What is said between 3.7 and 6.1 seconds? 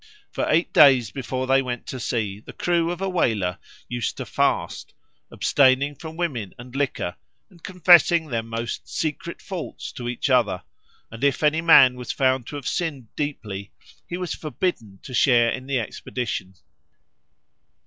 used to fast, abstaining